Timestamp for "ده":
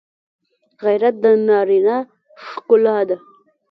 3.09-3.17